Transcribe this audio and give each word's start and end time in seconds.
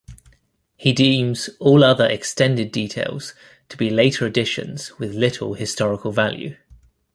He 0.77 0.93
deems 0.93 1.47
all 1.59 1.83
other 1.83 2.07
extended 2.07 2.71
details 2.71 3.35
to 3.69 3.77
be 3.77 3.91
later 3.91 4.25
additions 4.25 4.97
with 4.97 5.13
little 5.13 5.53
historical 5.53 6.11
value. 6.11 6.57